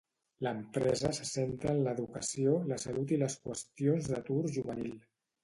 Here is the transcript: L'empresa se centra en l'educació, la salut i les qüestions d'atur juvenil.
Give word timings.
L'empresa 0.45 1.11
se 1.17 1.27
centra 1.31 1.73
en 1.73 1.81
l'educació, 1.87 2.57
la 2.73 2.81
salut 2.85 3.15
i 3.15 3.21
les 3.25 3.37
qüestions 3.45 4.11
d'atur 4.15 4.41
juvenil. 4.59 4.99